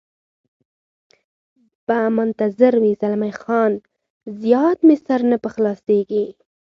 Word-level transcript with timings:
به 1.87 1.97
منتظر 2.17 2.73
وي، 2.81 2.91
زلمی 3.01 3.33
خان: 3.41 3.71
زیات 4.41 4.77
مې 4.87 4.95
سر 5.05 5.21
نه 5.31 5.37
په 5.43 5.49
خلاصېږي. 5.55 6.25